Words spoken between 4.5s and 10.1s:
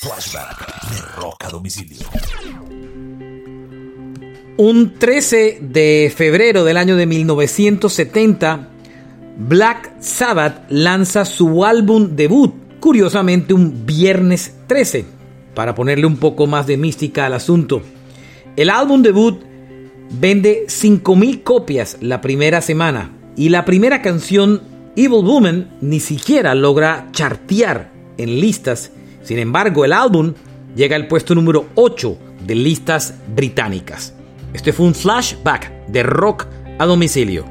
Un 13 de febrero del año de 1970, Black